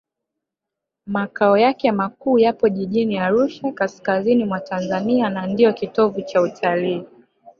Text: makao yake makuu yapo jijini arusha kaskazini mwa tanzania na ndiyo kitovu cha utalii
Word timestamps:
makao 1.05 1.57
yake 1.57 1.91
makuu 1.91 2.39
yapo 2.39 2.69
jijini 2.69 3.17
arusha 3.19 3.71
kaskazini 3.71 4.45
mwa 4.45 4.59
tanzania 4.59 5.29
na 5.29 5.47
ndiyo 5.47 5.73
kitovu 5.73 6.21
cha 6.21 6.41
utalii 6.41 7.03